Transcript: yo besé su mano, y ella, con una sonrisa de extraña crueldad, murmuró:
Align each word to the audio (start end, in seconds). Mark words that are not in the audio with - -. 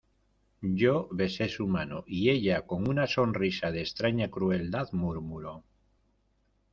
yo 0.61 1.07
besé 1.11 1.47
su 1.47 1.67
mano, 1.67 2.03
y 2.07 2.31
ella, 2.31 2.65
con 2.65 2.89
una 2.89 3.05
sonrisa 3.05 3.69
de 3.69 3.81
extraña 3.81 4.31
crueldad, 4.31 4.89
murmuró: 4.93 5.63